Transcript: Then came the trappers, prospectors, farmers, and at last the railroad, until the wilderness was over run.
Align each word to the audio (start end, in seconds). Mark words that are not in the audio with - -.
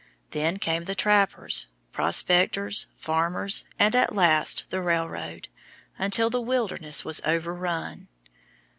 Then 0.31 0.57
came 0.57 0.85
the 0.85 0.95
trappers, 0.95 1.67
prospectors, 1.91 2.87
farmers, 2.95 3.65
and 3.77 3.95
at 3.95 4.15
last 4.15 4.71
the 4.71 4.81
railroad, 4.81 5.47
until 5.99 6.31
the 6.31 6.41
wilderness 6.41 7.05
was 7.05 7.21
over 7.23 7.53
run. 7.53 8.07